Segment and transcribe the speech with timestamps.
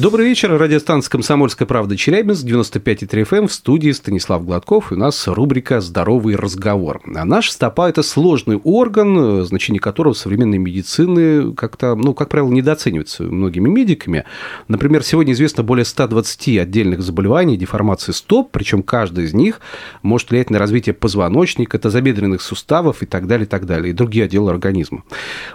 [0.00, 0.50] Добрый вечер.
[0.56, 3.48] Радиостанция «Комсомольская правда» Челябинск, 95,3 FM.
[3.48, 4.92] В студии Станислав Гладков.
[4.92, 7.02] И у нас рубрика «Здоровый разговор».
[7.14, 13.24] А наш стопа– это сложный орган, значение которого современной медицины как-то, ну, как правило, недооценивается
[13.24, 14.24] многими медиками.
[14.68, 19.60] Например, сегодня известно более 120 отдельных заболеваний, деформации стоп, причем каждый из них
[20.02, 24.24] может влиять на развитие позвоночника, тазобедренных суставов и так далее, и так далее, и другие
[24.24, 25.02] отделы организма.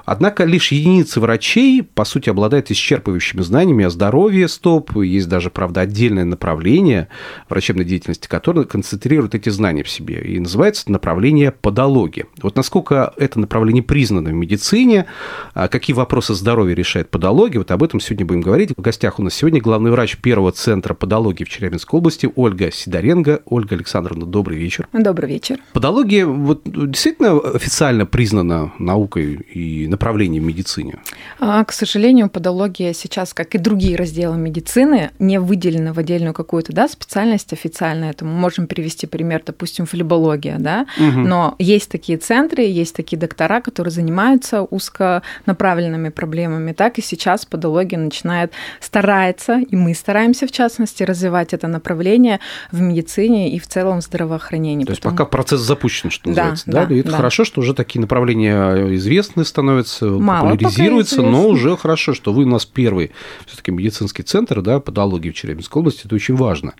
[0.06, 5.50] Однако лишь единицы врачей, по сути, обладают исчерпывающими знаниями о здоровье, здоровье стоп, есть даже,
[5.50, 7.08] правда, отдельное направление
[7.48, 10.22] врачебной деятельности, которое концентрирует эти знания в себе.
[10.22, 12.26] И называется это направление подология.
[12.42, 15.06] Вот насколько это направление признано в медицине,
[15.54, 18.72] а какие вопросы здоровья решает подология, вот об этом сегодня будем говорить.
[18.76, 23.42] В гостях у нас сегодня главный врач первого центра подологии в Челябинской области Ольга Сидоренко.
[23.46, 24.88] Ольга Александровна, добрый вечер.
[24.92, 25.60] Добрый вечер.
[25.72, 31.00] Подология вот, действительно официально признана наукой и направлением в медицине?
[31.40, 36.34] А, к сожалению, подология сейчас, как и другие разделы отдела медицины не выделено в отдельную
[36.34, 38.06] какую-то да, специальность официально.
[38.06, 41.20] Это мы можем привести пример, допустим, флебология, да, угу.
[41.20, 46.74] но есть такие центры, есть такие доктора, которые занимаются узконаправленными проблемами.
[46.74, 52.40] Так и сейчас подология начинает, старается, и мы стараемся, в частности, развивать это направление
[52.72, 54.86] в медицине и в целом в здравоохранении.
[54.86, 56.86] То есть пока процесс запущен, что называется, да?
[56.86, 56.96] да?
[56.96, 57.18] И это да.
[57.18, 62.50] хорошо, что уже такие направления известны становятся, Мало популяризируются, но уже хорошо, что вы у
[62.50, 63.12] нас первый
[63.46, 66.74] все-таки медицинский медицинский центр, да, подологии в Челябинской области, это очень важно.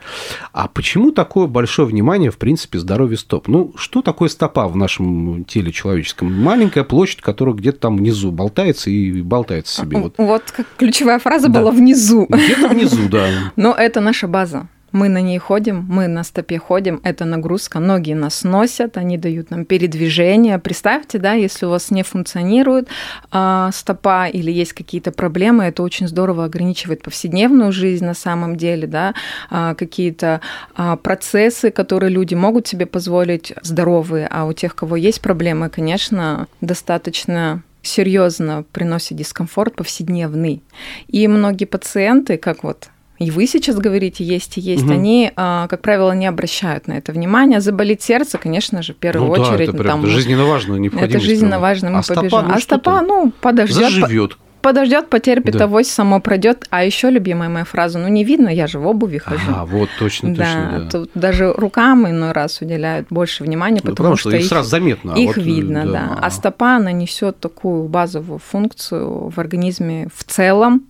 [0.54, 3.48] А почему такое большое внимание, в принципе, здоровью стоп?
[3.48, 6.34] Ну, что такое стопа в нашем теле человеческом?
[6.34, 9.98] Маленькая площадь, которая где-то там внизу болтается и болтается себе.
[9.98, 10.44] Вот, вот
[10.78, 11.60] ключевая фраза да.
[11.60, 12.28] была внизу.
[12.30, 13.28] Где-то внизу, да.
[13.56, 18.14] Но это наша база мы на ней ходим, мы на стопе ходим, это нагрузка, ноги
[18.14, 20.58] нас носят, они дают нам передвижение.
[20.58, 22.88] Представьте, да, если у вас не функционирует
[23.32, 28.88] э, стопа или есть какие-то проблемы, это очень здорово ограничивает повседневную жизнь на самом деле,
[28.88, 29.14] да,
[29.52, 30.40] э, какие-то
[30.78, 36.48] э, процессы, которые люди могут себе позволить здоровые, а у тех, кого есть проблемы, конечно,
[36.62, 40.64] достаточно серьезно приносит дискомфорт повседневный.
[41.08, 44.94] И многие пациенты, как вот и вы сейчас говорите, есть и есть, угу.
[44.94, 47.62] они, а, как правило, не обращают на это внимания.
[47.62, 49.58] Заболит сердце, конечно же, в первую ну, очередь.
[49.58, 51.10] Да, это, прям, там, жизненно важно, необходимо.
[51.10, 52.30] Это жизненно важно, мы а побежим.
[52.30, 53.92] Стопа, ну, а стопа, ну, подождет.
[53.92, 55.66] Заживет подождет, потерпит, да.
[55.66, 56.66] авось само пройдет.
[56.72, 59.52] А еще любимая моя фраза: ну не видно, я же в обуви хожу.
[59.56, 60.80] А, вот точно, да, точно.
[60.80, 60.90] Да.
[60.90, 64.70] Тут даже рукам иной раз уделяют больше внимания, ну, потому, потому что, что их сразу
[64.70, 65.14] заметно.
[65.14, 65.92] А их вот, видно, да.
[65.92, 66.20] да.
[66.20, 70.88] А стопа, она несет такую базовую функцию в организме в целом,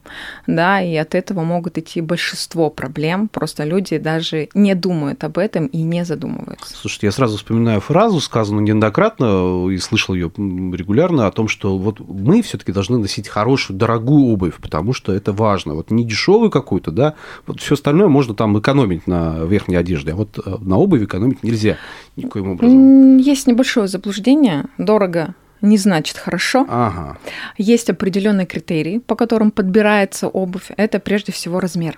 [0.47, 3.27] да, и от этого могут идти большинство проблем.
[3.27, 6.77] Просто люди даже не думают об этом и не задумываются.
[6.77, 11.99] Слушайте, я сразу вспоминаю фразу, сказанную неоднократно и слышал ее регулярно о том, что вот
[11.99, 15.73] мы все-таки должны носить хорошую хорошую, дорогую обувь, потому что это важно.
[15.73, 17.13] Вот не дешевую какую-то, да,
[17.47, 21.43] вот все остальное можно там экономить на верхней одежде, а вот э, на обуви экономить
[21.43, 21.77] нельзя
[22.15, 23.17] никоим образом.
[23.17, 24.65] Есть небольшое заблуждение.
[24.77, 26.65] Дорого не значит хорошо.
[26.69, 27.17] Ага.
[27.57, 30.71] Есть определенные критерии, по которым подбирается обувь.
[30.77, 31.97] Это прежде всего размер.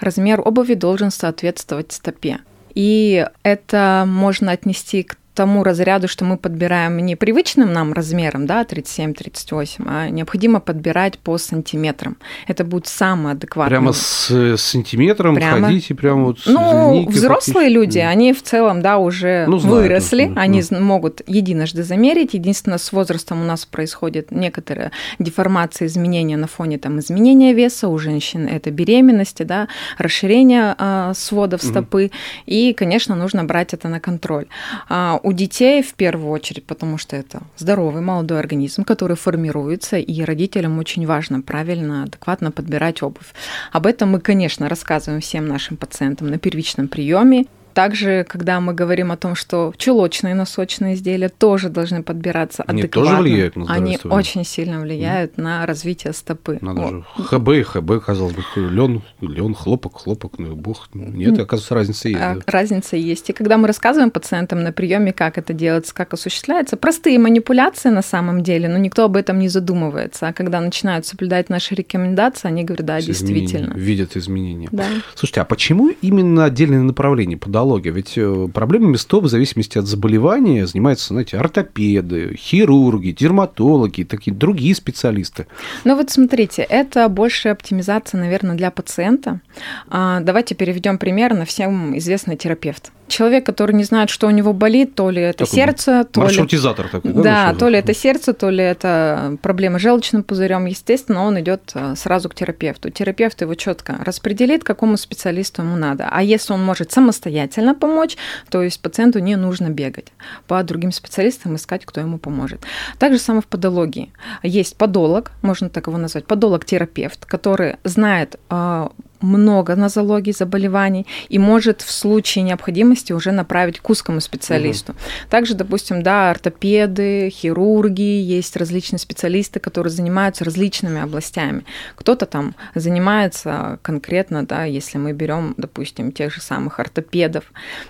[0.00, 2.38] Размер обуви должен соответствовать стопе.
[2.74, 8.64] И это можно отнести к тому разряду, что мы подбираем не привычным нам размером, да,
[8.64, 12.16] 37-38, а необходимо подбирать по сантиметрам.
[12.48, 13.78] Это будет самое адекватное.
[13.78, 15.68] Прямо с сантиметром прямо...
[15.68, 20.60] ходите, прямо вот Ну, взрослые люди, они в целом, да, уже ну, выросли, это, они
[20.70, 20.80] ну.
[20.80, 22.34] могут единожды замерить.
[22.34, 27.96] Единственное, с возрастом у нас происходит некоторые деформации, изменения на фоне там изменения веса у
[27.96, 29.68] женщин, это беременности, да,
[29.98, 32.12] расширение э, сводов стопы, угу.
[32.46, 34.46] и, конечно, нужно брать это на контроль.
[34.88, 40.22] А, у детей в первую очередь, потому что это здоровый молодой организм, который формируется, и
[40.22, 43.34] родителям очень важно правильно, адекватно подбирать обувь.
[43.70, 47.44] Об этом мы, конечно, рассказываем всем нашим пациентам на первичном приеме.
[47.78, 53.10] Также, когда мы говорим о том, что чулочные носочные изделия тоже должны подбираться Они адекватно.
[53.10, 53.98] тоже влияют на здоровье?
[54.02, 55.42] Они очень сильно влияют mm.
[55.42, 56.58] на развитие стопы.
[56.60, 57.04] Надо же.
[57.22, 60.88] ХБ и ХБ, казалось бы, лен, лен, хлопок, хлопок, ну бог.
[60.92, 62.20] Нет, оказывается, разница есть.
[62.20, 62.40] А, да?
[62.46, 63.30] Разница есть.
[63.30, 68.02] И когда мы рассказываем пациентам на приеме, как это делается, как осуществляется, простые манипуляции на
[68.02, 70.26] самом деле, но никто об этом не задумывается.
[70.26, 73.66] А когда начинают соблюдать наши рекомендации, они говорят, да, С действительно.
[73.66, 74.68] Изменения, видят изменения.
[74.72, 74.86] Да.
[75.14, 77.92] Слушайте, а почему именно отдельное направление подало подология?
[77.92, 84.74] Ведь э, проблемами стоп в зависимости от заболевания занимаются, знаете, ортопеды, хирурги, дерматологи, такие другие
[84.74, 85.46] специалисты.
[85.84, 89.40] Ну вот смотрите, это больше оптимизация, наверное, для пациента.
[89.88, 94.52] А, давайте переведем пример на всем известный терапевт человек, который не знает, что у него
[94.52, 96.92] болит, то ли это такой сердце, то маршрутизатор ли...
[96.92, 97.22] такой, да?
[97.22, 100.66] Да, то ли это сердце, то ли это проблема с желчным пузырем.
[100.66, 102.90] Естественно, он идет э, сразу к терапевту.
[102.90, 106.08] Терапевт его четко распределит, какому специалисту ему надо.
[106.10, 108.16] А если он может самостоятельно помочь,
[108.50, 110.12] то есть пациенту не нужно бегать
[110.46, 112.60] по другим специалистам искать, кто ему поможет.
[112.98, 114.12] Так же самое в подологии.
[114.42, 118.88] Есть подолог, можно так его назвать, подолог-терапевт, который знает э,
[119.20, 124.92] много нозологий, заболеваний и может в случае необходимости уже направить к узкому специалисту.
[124.92, 124.98] Угу.
[125.30, 131.64] Также, допустим, да, ортопеды, хирурги, есть различные специалисты, которые занимаются различными областями.
[131.96, 137.44] Кто-то там занимается конкретно, да, если мы берем, допустим, тех же самых ортопедов,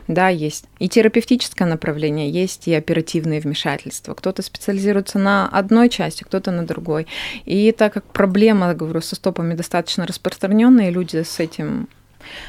[0.06, 4.14] да, есть и терапевтическое направление, есть и оперативные вмешательства.
[4.14, 7.06] Кто-то специализируется на одной части, кто-то на другой.
[7.44, 11.88] И так как проблема, говорю, со стопами достаточно распространенная, люди с этим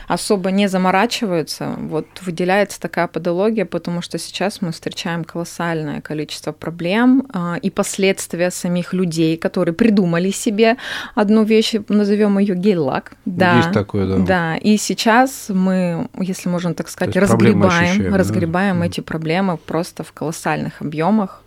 [0.08, 1.76] особо не заморачиваются.
[1.78, 8.52] Вот выделяется такая подология, потому что сейчас мы встречаем колоссальное количество проблем а, и последствия
[8.52, 10.78] самих людей, которые придумали себе
[11.16, 13.14] одну вещь, назовем ее гель-лак.
[13.26, 14.18] Да, Есть такое, да.
[14.18, 18.86] Да, и сейчас мы, если можно так сказать, разгребаем, разгребаем да?
[18.86, 21.44] эти проблемы просто в колоссальных объемах.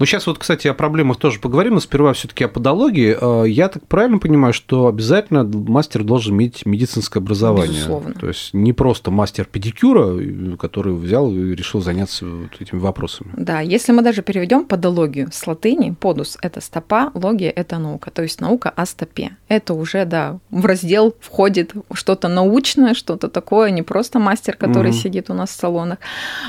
[0.00, 3.16] Ну, сейчас вот, кстати, о проблемах тоже поговорим, но сперва все таки о подологии.
[3.20, 7.76] Э, я так правильно понимаю, что обязательно мастер должен иметь медицинское образование?
[7.76, 8.14] Безусловно.
[8.14, 13.30] То есть не просто мастер педикюра, который взял и решил заняться вот этими вопросами.
[13.36, 18.22] Да, если мы даже переведем подологию с латыни, подус– это стопа, логия– это наука, то
[18.22, 19.36] есть наука о стопе.
[19.48, 24.98] Это уже, да, в раздел входит что-то научное, что-то такое, не просто мастер, который угу.
[24.98, 25.98] сидит у нас в салонах.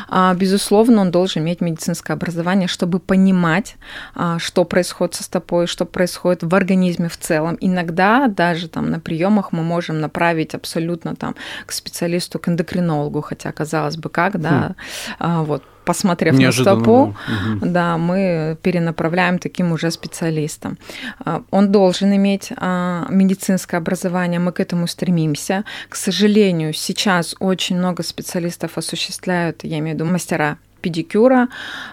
[0.07, 3.75] А, безусловно, он должен иметь медицинское образование, чтобы понимать, понимать,
[4.15, 7.57] а, что происходит со стопой, что происходит в организме в целом.
[7.61, 11.35] Иногда даже там на приемах мы можем направить абсолютно там
[11.65, 14.75] к специалисту, к эндокринологу, хотя казалось бы как, да,
[15.19, 15.43] хм.
[15.43, 17.15] вот посмотрев Неожиданно, на стопу,
[17.61, 17.67] да.
[17.67, 20.77] да, мы перенаправляем таким уже специалистам.
[21.25, 25.63] А, он должен иметь а, медицинское образование, мы к этому стремимся.
[25.89, 31.49] К сожалению, сейчас очень много специалистов осуществляют, я имею в виду мастера педикюра,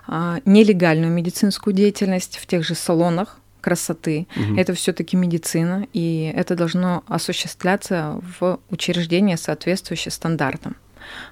[0.06, 4.26] а, нелегальную медицинскую деятельность в тех же салонах красоты.
[4.37, 4.58] Угу.
[4.58, 10.76] Это все-таки медицина, и это должно осуществляться в учреждении, соответствующее стандартам.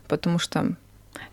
[0.08, 0.74] Потому что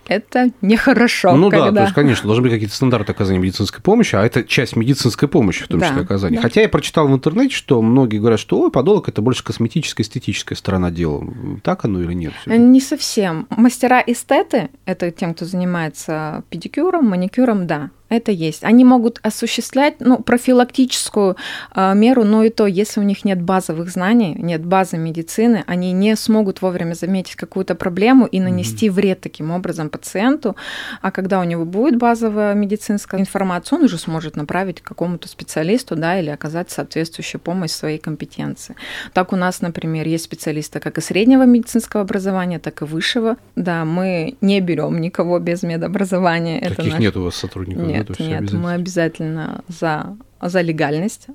[0.08, 1.36] это нехорошо.
[1.36, 1.72] Ну когда...
[1.72, 5.28] да, то есть, конечно, должны быть какие-то стандарты оказания медицинской помощи, а это часть медицинской
[5.28, 6.36] помощи, в том числе да, оказания.
[6.38, 6.42] Да.
[6.42, 10.58] Хотя я прочитал в интернете, что многие говорят, что ой, подолок это больше косметическая, эстетическая
[10.58, 11.24] сторона дела.
[11.64, 12.34] Так оно или нет?
[12.46, 13.48] Не совсем.
[13.50, 18.64] Мастера-эстеты, это тем, кто занимается педикюром, маникюром, да, это есть.
[18.64, 21.36] Они могут осуществлять ну, профилактическую
[21.76, 25.92] э, меру, но и то, если у них нет базовых знаний, нет базы медицины, они
[25.92, 28.92] не смогут вовремя заметить какую-то проблему и нанести mm-hmm.
[28.92, 30.56] вред таким образом пациенту.
[31.02, 35.96] А когда у него будет базовая медицинская информация, он уже сможет направить к какому-то специалисту
[35.96, 38.76] да, или оказать соответствующую помощь своей компетенции.
[39.14, 43.38] Так у нас, например, есть специалисты как и среднего медицинского образования, так и высшего.
[43.56, 46.60] Да, мы не берем никого без медобразования.
[46.60, 47.00] Таких Это наш...
[47.00, 47.88] нет у вас сотрудников?
[47.88, 50.16] Нет, нет, нет, мы обязательно за
[50.50, 51.28] за легальность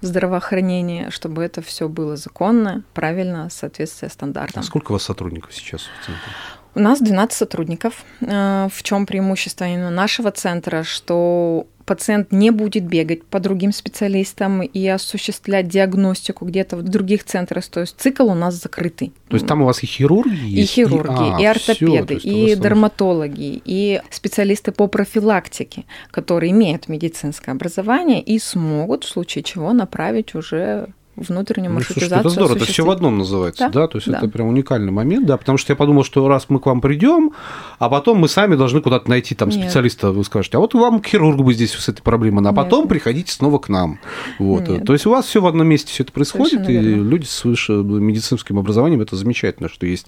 [0.00, 4.60] в здравоохранении, чтобы это все было законно, правильно, соответствие стандартам.
[4.60, 6.32] А сколько у вас сотрудников сейчас в центре?
[6.74, 8.04] У нас 12 сотрудников.
[8.20, 14.62] Э, в чем преимущество именно нашего центра, что пациент не будет бегать по другим специалистам
[14.62, 17.66] и осуществлять диагностику где-то в других центрах.
[17.66, 19.12] То есть цикл у нас закрытый.
[19.28, 20.70] То есть там у вас и хирурги есть?
[20.70, 26.88] И хирурги, и, а, и ортопеды, всё, и дерматологи, и специалисты по профилактике, которые имеют
[26.88, 32.16] медицинское образование и смогут в случае чего направить уже внутреннюю маршрутизацию.
[32.16, 33.86] Ну, это здорово, это все в одном называется, да, да?
[33.86, 34.18] то есть да.
[34.18, 37.32] это прям уникальный момент, да, потому что я подумал, что раз мы к вам придем,
[37.78, 39.62] а потом мы сами должны куда-то найти там Нет.
[39.62, 42.80] специалиста, вы скажете, а вот вам к хирургу бы здесь с этой проблемой, а потом
[42.80, 42.88] Нет.
[42.88, 43.98] приходите снова к нам,
[44.38, 44.86] вот, Нет.
[44.86, 48.02] то есть у вас все в одном месте все это происходит, и люди с высшим
[48.02, 50.06] медицинским образованием это замечательно, что есть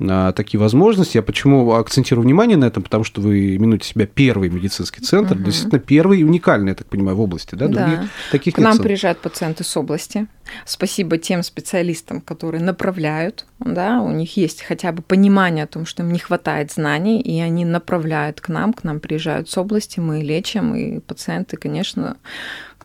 [0.00, 1.18] а, такие возможности.
[1.18, 5.44] Я почему акцентирую внимание на этом, потому что вы именуете себя первый медицинский центр, угу.
[5.44, 8.08] действительно первый и уникальный, я так понимаю, в области, да, Других да.
[8.30, 10.26] таких к нам приезжают пациенты с области
[10.64, 16.02] Спасибо тем специалистам, которые направляют, да, у них есть хотя бы понимание о том, что
[16.02, 20.22] им не хватает знаний, и они направляют к нам, к нам приезжают с области, мы
[20.22, 22.16] лечим, и пациенты, конечно,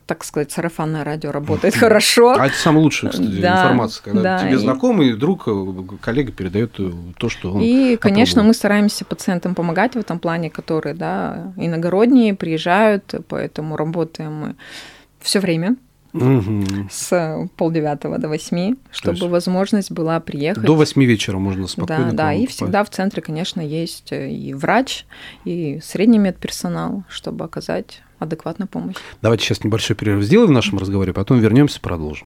[0.06, 2.36] так сказать, сарафанное радио работает хорошо.
[2.38, 5.48] А это самая лучшая, кстати, да, информация, когда да, тебе знакомый друг,
[6.00, 6.78] коллега передает
[7.18, 8.48] то, что он И, конечно, опробовал.
[8.48, 14.54] мы стараемся пациентам помогать в этом плане, которые, да, иногородние, приезжают, поэтому работаем мы
[15.20, 15.76] все время
[16.16, 16.64] угу.
[16.90, 20.64] с полдевятого до восьми, чтобы возможность была приехать.
[20.64, 22.10] До восьми вечера можно спокойно.
[22.10, 25.06] Да, да, и всегда в центре, конечно, есть и врач,
[25.44, 28.96] и средний медперсонал, чтобы оказать адекватную помощь.
[29.22, 32.24] Давайте сейчас небольшой перерыв сделаем в нашем разговоре, потом вернемся, продолжим.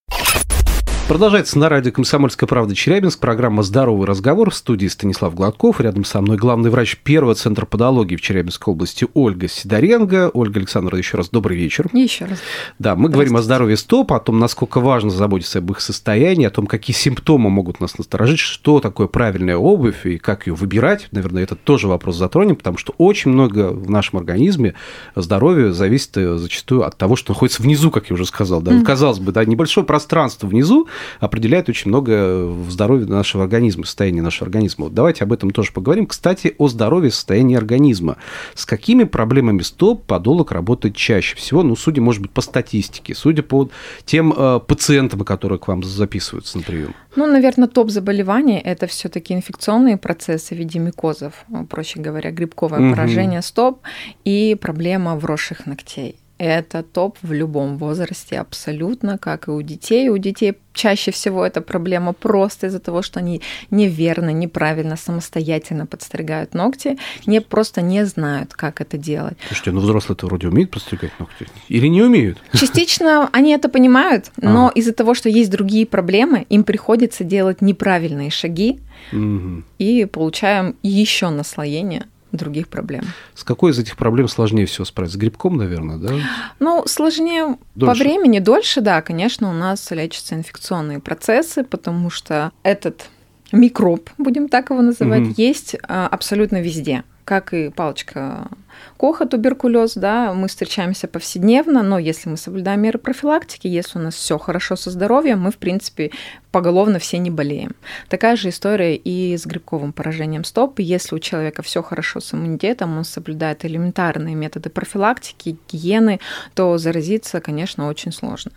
[1.10, 3.18] Продолжается на радио «Комсомольская правда» Челябинск.
[3.18, 5.80] Программа «Здоровый разговор» в студии Станислав Гладков.
[5.80, 10.30] Рядом со мной главный врач первого центра подологии в Челябинской области Ольга Сидоренко.
[10.32, 11.90] Ольга Александровна, еще раз добрый вечер.
[11.92, 12.38] Еще раз.
[12.78, 16.50] Да, мы говорим о здоровье стоп, о том, насколько важно заботиться об их состоянии, о
[16.50, 21.08] том, какие симптомы могут нас насторожить, что такое правильная обувь и как ее выбирать.
[21.10, 24.74] Наверное, это тоже вопрос затронем, потому что очень много в нашем организме
[25.16, 28.62] здоровья зависит э, зачастую от того, что находится внизу, как я уже сказал.
[28.62, 28.70] Да?
[28.70, 28.84] Mm.
[28.84, 30.86] Казалось бы, да, небольшое пространство внизу,
[31.18, 34.84] определяет очень много в здоровье нашего организма, состоянии нашего организма.
[34.84, 36.06] Вот давайте об этом тоже поговорим.
[36.06, 38.16] Кстати, о здоровье состоянии организма.
[38.54, 41.62] С какими проблемами стоп подолог работает чаще всего?
[41.62, 43.70] Ну, судя, может быть, по статистике, судя по
[44.04, 46.94] тем э, пациентам, которые к вам записываются на прием.
[47.16, 52.80] Ну, наверное, топ заболеваний– это все таки инфекционные процессы в виде микозов, проще говоря, грибковое
[52.80, 52.94] угу.
[52.94, 53.80] поражение стоп
[54.24, 56.19] и проблема вросших ногтей.
[56.40, 60.08] Это топ в любом возрасте абсолютно, как и у детей.
[60.08, 66.54] У детей чаще всего эта проблема просто из-за того, что они неверно, неправильно, самостоятельно подстригают
[66.54, 69.36] ногти, не просто не знают, как это делать.
[69.48, 72.38] Слушайте, ну взрослые-то вроде умеют подстригать ногти или не умеют?
[72.54, 74.70] Частично они это понимают, но а.
[74.70, 78.80] из-за того, что есть другие проблемы, им приходится делать неправильные шаги,
[79.12, 79.62] угу.
[79.78, 83.04] и получаем еще наслоение других проблем.
[83.34, 85.18] С какой из этих проблем сложнее всего справиться?
[85.18, 86.14] С грибком, наверное, да?
[86.58, 87.98] Ну, сложнее дольше.
[87.98, 93.08] по времени, дольше, да, конечно, у нас лечатся инфекционные процессы, потому что этот
[93.52, 95.34] микроб, будем так его называть, угу.
[95.36, 98.48] есть а, абсолютно везде как и палочка
[98.96, 104.14] Коха, туберкулез, да, мы встречаемся повседневно, но если мы соблюдаем меры профилактики, если у нас
[104.14, 106.10] все хорошо со здоровьем, мы, в принципе,
[106.50, 107.74] поголовно все не болеем.
[108.08, 110.80] Такая же история и с грибковым поражением стоп.
[110.80, 116.20] Если у человека все хорошо с иммунитетом, он соблюдает элементарные методы профилактики, гигиены,
[116.54, 118.52] то заразиться, конечно, очень сложно.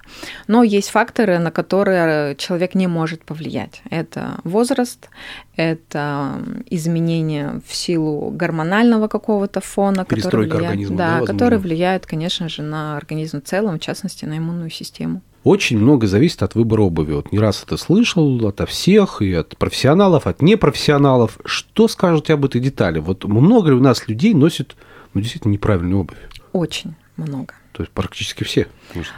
[0.47, 3.81] Но есть факторы, на которые человек не может повлиять.
[3.89, 5.09] Это возраст,
[5.55, 12.49] это изменение в силу гормонального какого-то фона, который влияет, организма, да, да, который влияет, конечно
[12.49, 15.21] же, на организм в целом, в частности, на иммунную систему.
[15.43, 17.13] Очень много зависит от выбора обуви.
[17.13, 21.37] Вот не раз это слышал ото всех, и от профессионалов, от непрофессионалов.
[21.43, 22.99] Что скажете об этой детали?
[22.99, 24.75] Вот много ли у нас людей носит
[25.13, 26.17] ну, действительно неправильную обувь?
[26.53, 27.55] Очень много.
[27.73, 28.67] То есть практически все.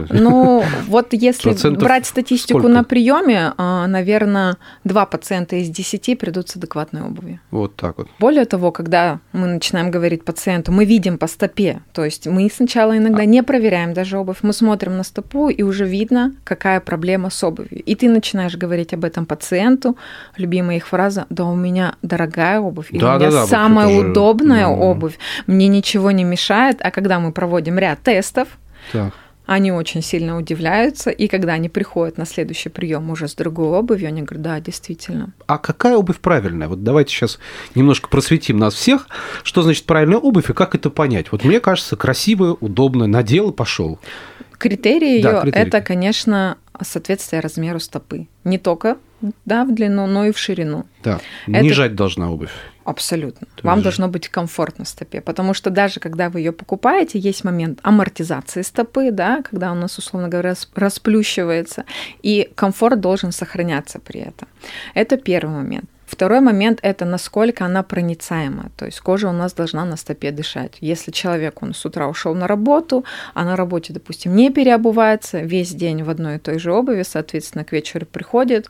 [0.10, 2.74] Ну, вот если брать статистику сколько?
[2.74, 7.42] на приеме, а, наверное, два пациента из десяти придут с адекватной обувью.
[7.52, 8.08] Вот так вот.
[8.18, 12.98] Более того, когда мы начинаем говорить пациенту, мы видим по стопе, то есть мы сначала
[12.98, 13.26] иногда а.
[13.26, 17.84] не проверяем даже обувь, мы смотрим на стопу, и уже видно, какая проблема с обувью.
[17.84, 19.98] И ты начинаешь говорить об этом пациенту,
[20.38, 23.88] любимая их фраза, да у меня дорогая обувь, и да, у меня да, да, самая
[23.88, 24.72] удобная же...
[24.72, 28.45] обувь, мне ничего не мешает, а когда мы проводим ряд тестов,
[28.92, 29.14] так.
[29.46, 34.08] Они очень сильно удивляются, и когда они приходят на следующий прием уже с другой обувью,
[34.08, 35.34] они говорят, да, действительно.
[35.46, 36.68] А какая обувь правильная?
[36.68, 37.38] Вот давайте сейчас
[37.76, 39.08] немножко просветим нас всех,
[39.44, 41.32] что значит правильная обувь и как это понять.
[41.32, 44.00] Вот мне кажется, красивая, удобная, надел и пошел.
[44.58, 48.28] Критерии да, ее это, конечно, соответствие размеру стопы.
[48.44, 48.98] Не только
[49.46, 50.86] да, в длину, но и в ширину.
[51.04, 51.74] Да, не это...
[51.74, 52.52] жать должна обувь.
[52.86, 53.48] Абсолютно.
[53.56, 53.84] То Вам же...
[53.84, 59.12] должно быть комфортно стопе, потому что даже когда вы ее покупаете, есть момент амортизации стопы,
[59.12, 61.86] да, когда у нас, условно говоря, расплющивается,
[62.22, 64.48] и комфорт должен сохраняться при этом.
[64.94, 65.90] Это первый момент.
[66.06, 68.72] Второй момент– это насколько она проницаема.
[68.78, 70.78] То есть кожа у нас должна на стопе дышать.
[70.80, 75.74] Если человек, он с утра ушел на работу, а на работе, допустим, не переобувается, весь
[75.74, 78.70] день в одной и той же обуви, соответственно, к вечеру приходит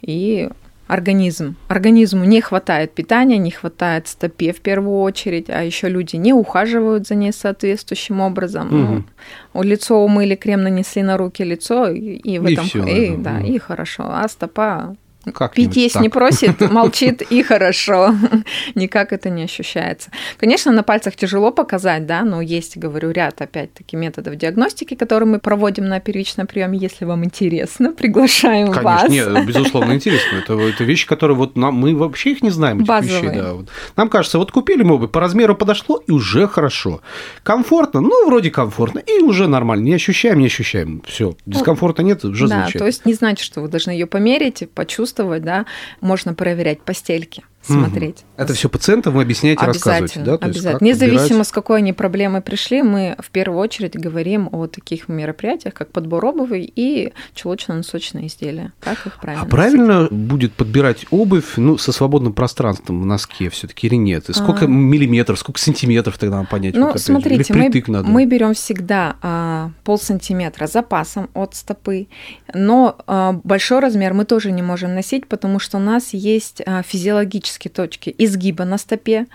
[0.00, 0.48] и
[0.90, 1.54] организм.
[1.68, 7.06] Организму не хватает питания, не хватает стопе в первую очередь, а еще люди не ухаживают
[7.06, 8.66] за ней соответствующим образом.
[8.66, 9.04] Угу.
[9.54, 13.16] Ну, лицо умыли, крем нанесли на руки, лицо, и, и в и этом все, и,
[13.16, 13.46] да, угу.
[13.46, 14.04] и хорошо.
[14.08, 14.96] А стопа
[15.34, 16.02] как Пить есть так.
[16.02, 18.14] не просит, молчит и хорошо.
[18.74, 20.10] Никак это не ощущается.
[20.38, 25.38] Конечно, на пальцах тяжело показать, да, но есть, говорю, ряд, опять-таки, методов диагностики, которые мы
[25.38, 26.78] проводим на первичном приеме.
[26.78, 29.10] Если вам интересно, приглашаем Конечно, вас.
[29.10, 30.36] Нет, безусловно, интересно.
[30.36, 32.84] Это, это вещи, которые вот нам, мы вообще их не знаем.
[32.84, 33.30] Базовые.
[33.30, 33.54] Вещей, да.
[33.96, 37.02] Нам кажется, вот купили мы по размеру подошло, и уже хорошо.
[37.42, 39.84] Комфортно, ну, вроде комфортно, и уже нормально.
[39.84, 41.02] Не ощущаем, не ощущаем.
[41.06, 42.78] Все, дискомфорта нет, уже да, замечательно.
[42.78, 45.66] то есть не значит, что вы должны ее померить, почувствовать, чувствовать, да,
[46.00, 48.24] можно проверять постельки смотреть.
[48.36, 50.38] Это все пациентам вы объясняете, рассказываете, да?
[50.38, 50.88] То обязательно.
[50.88, 51.46] Независимо, подбирать...
[51.46, 56.24] с какой они проблемой пришли, мы в первую очередь говорим о таких мероприятиях, как подбор
[56.24, 58.72] обуви и чулочно-носочные изделия.
[58.80, 63.66] Как их правильно А правильно будет подбирать обувь ну, со свободным пространством в носке все
[63.66, 64.30] таки или нет?
[64.30, 64.68] И сколько а...
[64.68, 66.74] миллиметров, сколько сантиметров тогда нам понять?
[66.74, 68.08] Ну, вот, смотрите, мы, надо?
[68.08, 72.08] мы берем всегда а, полсантиметра запасом от стопы,
[72.54, 76.82] но а, большой размер мы тоже не можем носить, потому что у нас есть а,
[76.82, 79.26] физиологический критические точки изгиба на стопе,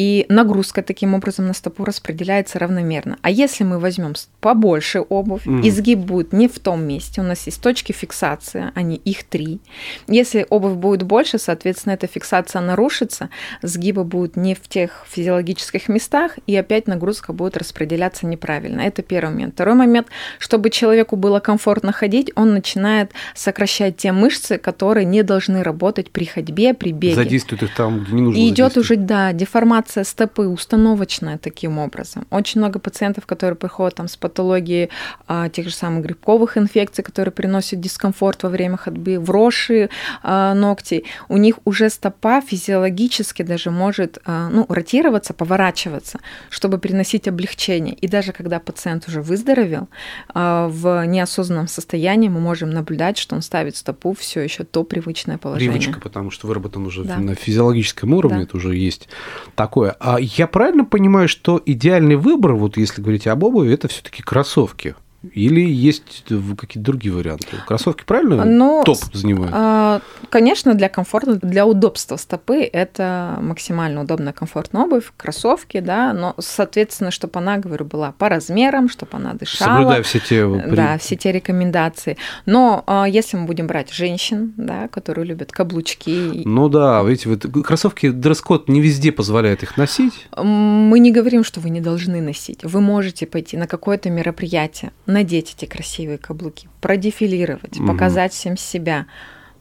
[0.00, 3.18] и нагрузка таким образом на стопу распределяется равномерно.
[3.20, 5.68] А если мы возьмем побольше обувь, mm.
[5.68, 9.60] изгиб будет не в том месте, у нас есть точки фиксации, они их три.
[10.08, 13.28] Если обувь будет больше, соответственно, эта фиксация нарушится,
[13.60, 18.80] сгиба будет не в тех физиологических местах, и опять нагрузка будет распределяться неправильно.
[18.80, 19.52] Это первый момент.
[19.52, 20.06] Второй момент,
[20.38, 26.24] чтобы человеку было комфортно ходить, он начинает сокращать те мышцы, которые не должны работать при
[26.24, 28.38] ходьбе, при беге задействует их там, где не нужно.
[28.38, 32.26] И идет уже, да, деформация стопы установочная таким образом.
[32.30, 34.90] Очень много пациентов, которые приходят там с патологией
[35.26, 39.90] а, тех же самых грибковых инфекций, которые приносят дискомфорт во время ходьбы, вросшие
[40.22, 47.28] а, ногти, у них уже стопа физиологически даже может а, ну, ротироваться, поворачиваться, чтобы приносить
[47.28, 47.94] облегчение.
[47.94, 49.88] И даже когда пациент уже выздоровел,
[50.34, 55.38] а, в неосознанном состоянии мы можем наблюдать, что он ставит стопу все еще то привычное
[55.38, 55.72] положение.
[55.72, 57.18] Привычка, потому что выработан уже да.
[57.18, 58.42] на физиологическом уровне, да.
[58.44, 59.08] это уже есть
[59.54, 59.79] такое.
[60.00, 64.94] А я правильно понимаю, что идеальный выбор, вот если говорить об обуви, это все-таки кроссовки?
[65.34, 67.56] Или есть какие-то другие варианты?
[67.66, 69.52] Кроссовки правильно ну, топ занимают?
[69.54, 70.00] А,
[70.30, 77.10] конечно, для комфорта, для удобства стопы это максимально удобная, комфортная обувь, кроссовки, да, но, соответственно,
[77.10, 79.72] чтобы она, говорю, была по размерам, чтобы она дышала.
[79.72, 80.46] Соблюдая все те...
[80.46, 82.16] Да, все те рекомендации.
[82.46, 86.42] Но а, если мы будем брать женщин, да, которые любят каблучки...
[86.46, 90.28] Ну да, видите, вот кроссовки, дресс-код не везде позволяет их носить.
[90.36, 92.64] Мы не говорим, что вы не должны носить.
[92.64, 97.88] Вы можете пойти на какое-то мероприятие, надеть эти красивые каблуки, продефилировать, угу.
[97.88, 99.06] показать всем себя.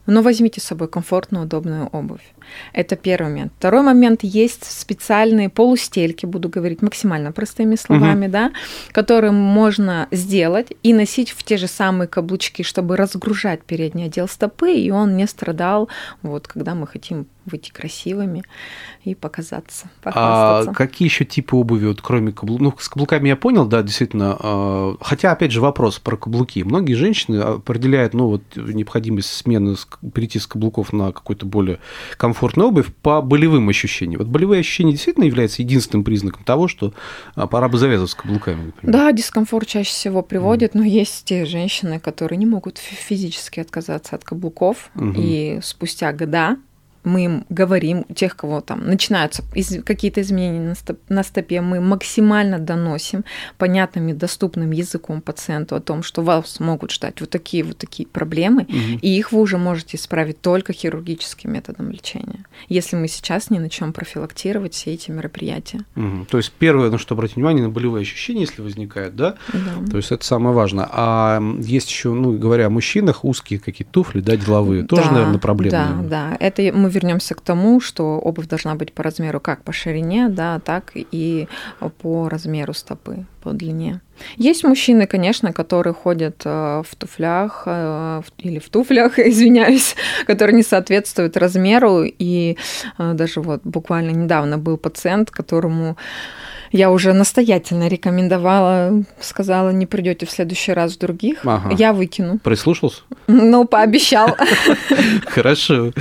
[0.05, 2.23] Но возьмите с собой комфортную, удобную обувь.
[2.73, 3.53] Это первый момент.
[3.59, 8.31] Второй момент есть специальные полустельки, буду говорить максимально простыми словами, угу.
[8.31, 8.51] да,
[8.91, 14.71] которые можно сделать и носить в те же самые каблучки, чтобы разгружать передний отдел стопы,
[14.71, 15.89] и он не страдал,
[16.23, 18.43] вот, когда мы хотим выйти красивыми
[19.03, 22.61] и показаться, А какие еще типы обуви, вот, кроме каблуков?
[22.61, 24.37] Ну, с каблуками я понял, да, действительно.
[24.39, 26.63] А, хотя, опять же, вопрос про каблуки.
[26.63, 29.75] Многие женщины определяют, ну, вот, необходимость смены,
[30.13, 31.79] перейти с каблуков на какой-то более
[32.17, 34.19] комфортная обувь по болевым ощущениям.
[34.19, 36.93] Вот болевые ощущения действительно являются единственным признаком того, что
[37.35, 38.67] а, пора бы завязывать с каблуками.
[38.67, 38.93] Например.
[38.93, 40.79] Да, дискомфорт чаще всего приводит, mm.
[40.79, 45.13] но есть те женщины, которые не могут физически отказаться от каблуков, mm-hmm.
[45.17, 46.57] и спустя года
[47.03, 51.79] мы им говорим, тех, кого там начинаются из, какие-то изменения на, стоп, на стопе, мы
[51.79, 53.23] максимально доносим
[53.57, 58.07] понятным и доступным языком пациенту о том, что вас могут ждать вот такие вот такие
[58.07, 58.99] проблемы, угу.
[59.01, 63.93] и их вы уже можете исправить только хирургическим методом лечения, если мы сейчас не начнем
[63.93, 65.85] профилактировать все эти мероприятия.
[65.95, 66.25] Угу.
[66.29, 69.35] То есть первое, на что обратить внимание, на болевые ощущения, если возникают, да?
[69.53, 69.89] да.
[69.89, 70.87] То есть это самое важное.
[70.91, 75.39] А есть еще, ну, говоря о мужчинах, узкие какие-то туфли, да, деловые, тоже, да, наверное,
[75.39, 75.71] проблемы.
[75.71, 76.37] Да, да.
[76.39, 80.59] Это мы вернемся к тому, что обувь должна быть по размеру как по ширине, да,
[80.59, 81.47] так и
[82.01, 84.01] по размеру стопы, по длине.
[84.37, 89.95] Есть мужчины, конечно, которые ходят э, в туфлях э, или в туфлях, извиняюсь,
[90.27, 92.03] которые не соответствуют размеру.
[92.03, 92.57] И
[92.97, 95.97] э, даже вот буквально недавно был пациент, которому
[96.71, 101.73] я уже настоятельно рекомендовала, сказала, не придете в следующий раз в других, ага.
[101.77, 102.39] я выкину.
[102.39, 103.01] Прислушался?
[103.27, 104.35] Ну, пообещал.
[105.25, 105.91] Хорошо.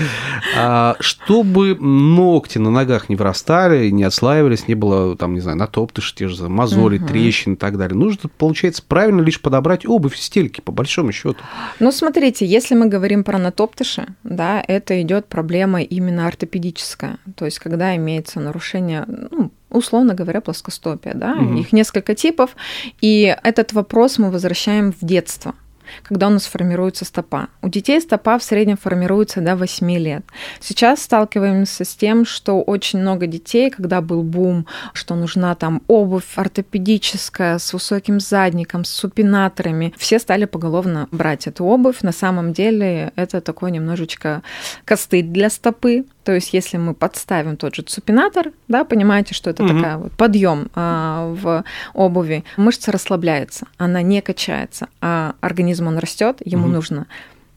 [0.57, 6.14] А, чтобы ногти на ногах не вырастали, не отслаивались, не было, там, не знаю, натоптыши,
[6.14, 10.72] те же мозоли, трещин и так далее, нужно, получается, правильно лишь подобрать обувь стельки, по
[10.72, 11.38] большому счету.
[11.81, 17.18] Ну, смотрите, если мы говорим про натоптыши, да, это идет проблема именно ортопедическая.
[17.37, 21.14] То есть, когда имеется нарушение, ну, условно говоря, плоскостопия.
[21.14, 21.35] Да?
[21.35, 21.59] Угу.
[21.59, 22.57] Их несколько типов.
[23.00, 25.54] И этот вопрос мы возвращаем в детство.
[26.02, 27.48] когда у нас формируется стопа.
[27.62, 30.24] У детей стопа в среднем формируется до 8 лет.
[30.61, 36.24] Сейчас сталкиваемся с тем, что очень много детей, когда был бум, что нужна там обувь
[36.37, 42.02] ортопедическая с высоким задником, с супинаторами, все стали поголовно брать эту обувь.
[42.02, 44.42] На самом деле это такой немножечко
[44.85, 49.64] костыль для стопы, то есть, если мы подставим тот же цупинатор, да, понимаете, что это
[49.64, 49.75] угу.
[49.75, 51.64] такая вот подъем а, в
[51.95, 56.73] обуви, мышца расслабляется, она не качается, а организм он растет, ему угу.
[56.73, 57.07] нужно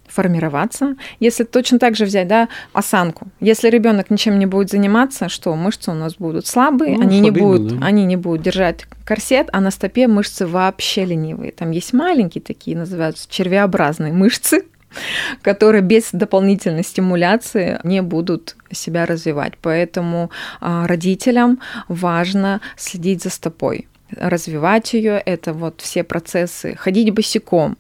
[0.08, 0.96] формироваться.
[1.20, 3.28] Если точно так же взять, да, осанку.
[3.42, 7.32] Если ребенок ничем не будет заниматься, что мышцы у нас будут слабые, ну, они не
[7.32, 7.86] будут, да.
[7.86, 11.52] они не будут держать корсет, а на стопе мышцы вообще ленивые.
[11.52, 14.64] Там есть маленькие такие, называются червеобразные мышцы,
[15.42, 19.54] которые без дополнительной стимуляции не будут себя развивать.
[19.62, 27.78] Поэтому а, родителям важно следить за стопой развивать ее, это вот все процессы, ходить босиком,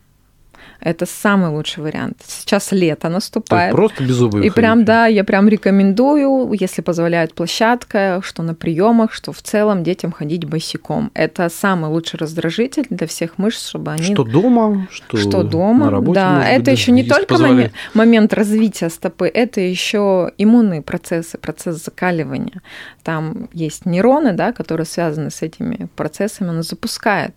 [0.81, 2.17] это самый лучший вариант.
[2.25, 3.71] Сейчас лето наступает.
[3.73, 4.41] просто без обуви.
[4.41, 4.55] И ходить.
[4.55, 10.11] прям, да, я прям рекомендую, если позволяет площадка, что на приемах, что в целом детям
[10.11, 11.11] ходить босиком.
[11.13, 14.13] Это самый лучший раздражитель для всех мышц, чтобы они...
[14.13, 16.19] Что дома, что, что дома, на работе.
[16.19, 22.61] Да, это еще не только момент, момент развития стопы, это еще иммунные процессы, процесс закаливания.
[23.03, 27.35] Там есть нейроны, да, которые связаны с этими процессами, он запускает.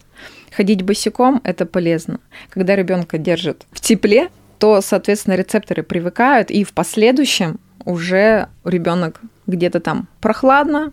[0.51, 2.21] Ходить босиком– это полезно.
[2.51, 9.81] Когда ребенка держат в тепле, то, соответственно, рецепторы привыкают, и в последующем уже ребенок где-то
[9.81, 10.93] там прохладно,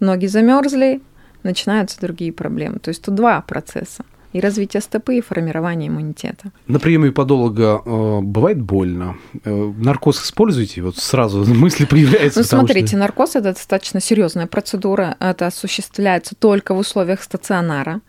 [0.00, 1.02] ноги замерзли,
[1.42, 2.78] начинаются другие проблемы.
[2.78, 6.50] То есть тут два процесса и развитие стопы, и формирование иммунитета.
[6.66, 9.16] На приеме подолога э, бывает больно.
[9.44, 10.82] Э, наркоз используете?
[10.82, 12.40] Вот сразу мысли появляются.
[12.40, 12.96] Ну, смотрите, что...
[12.96, 15.16] наркоз это достаточно серьезная процедура.
[15.20, 18.00] Это осуществляется только в условиях стационара.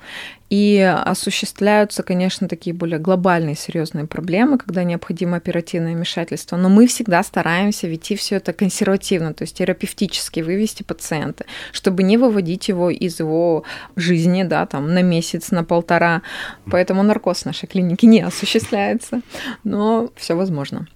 [0.50, 6.56] И осуществляются, конечно, такие более глобальные серьезные проблемы, когда необходимо оперативное вмешательство.
[6.56, 12.18] Но мы всегда стараемся вести все это консервативно, то есть терапевтически вывести пациента, чтобы не
[12.18, 13.64] выводить его из его
[13.96, 16.22] жизни, да, там, на месяц, на полтора.
[16.70, 19.22] Поэтому наркоз в нашей клинике не осуществляется,
[19.64, 20.88] но все возможно.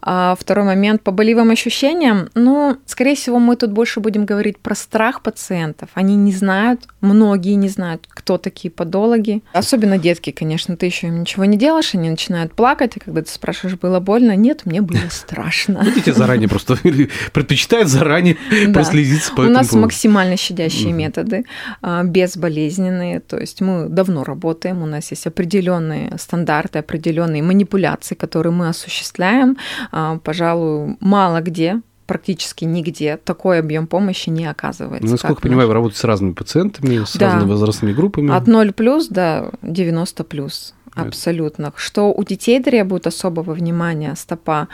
[0.00, 2.30] А второй момент по болевым ощущениям.
[2.34, 5.90] Ну, скорее всего, мы тут больше будем говорить про страх пациентов.
[5.92, 9.42] Они не знают, многие не знают, кто такие подобные подологи.
[9.52, 13.28] Особенно детки, конечно, ты еще им ничего не делаешь, они начинают плакать, и когда ты
[13.30, 14.36] спрашиваешь, было больно?
[14.36, 15.84] Нет, мне было страшно.
[15.94, 16.76] Дети заранее просто
[17.32, 18.36] предпочитают заранее
[18.72, 21.44] проследиться по У нас максимально щадящие методы,
[21.82, 28.52] а, безболезненные, то есть мы давно работаем, у нас есть определенные стандарты, определенные манипуляции, которые
[28.52, 29.56] мы осуществляем.
[29.90, 35.06] А, пожалуй, мало где практически нигде такой объем помощи не оказывается.
[35.06, 37.32] Ну, насколько я понимаю, вы работаете с разными пациентами, с да.
[37.32, 38.34] разными возрастными группами.
[38.34, 40.74] От 0 плюс до 90 плюс.
[40.94, 41.72] Абсолютно.
[41.76, 44.68] Что у детей требует особого внимания стопа,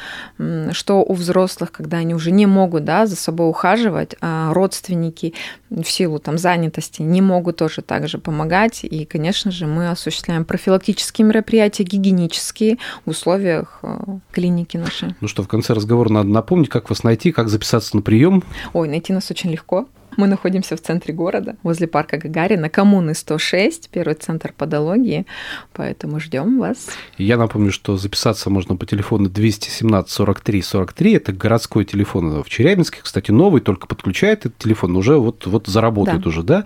[0.73, 5.35] что у взрослых, когда они уже не могут да, за собой ухаживать, а родственники
[5.71, 8.81] в силу там, занятости не могут тоже также помогать.
[8.83, 13.99] И, конечно же, мы осуществляем профилактические мероприятия, гигиенические в условиях э,
[14.33, 15.15] клиники нашей.
[15.21, 18.43] Ну что, в конце разговора надо напомнить, как вас найти, как записаться на прием.
[18.73, 19.87] Ой, найти нас очень легко.
[20.17, 25.27] Мы находимся в центре города, возле парка Гагарина, коммуны 106, первый центр подологии,
[25.73, 26.89] поэтому ждем вас.
[27.19, 33.01] Я напомню, что записаться можно по телефону 217 43 43, это городской телефон в Челябинске,
[33.03, 36.29] кстати, новый, только подключает этот телефон, уже вот, вот заработает да.
[36.29, 36.65] уже, да?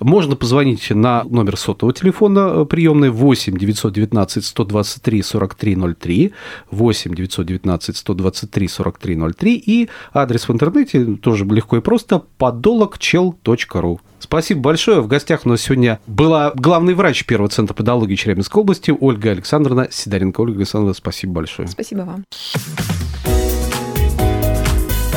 [0.00, 6.32] Можно позвонить на номер сотового телефона приемной 8 919 123 43 03,
[6.70, 12.22] 8 919 123 43 03 и адрес в интернете тоже легко и просто.
[12.38, 13.98] Подолог psihologchel.ru.
[14.18, 15.00] Спасибо большое.
[15.00, 19.88] В гостях у нас сегодня была главный врач Первого центра подологии Челябинской области Ольга Александровна
[19.90, 20.40] Сидоренко.
[20.40, 21.68] Ольга Александровна, спасибо большое.
[21.68, 22.24] Спасибо вам.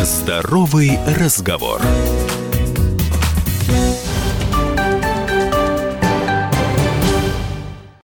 [0.03, 1.82] Здоровый разговор.